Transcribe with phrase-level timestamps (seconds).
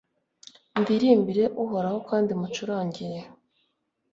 [0.81, 3.19] ndirimbire uhoraho kandi mucurangire